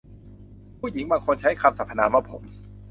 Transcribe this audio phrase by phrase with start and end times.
[0.79, 2.41] ผู้หญิงบางคนใช้คำสรรพนามว่าผม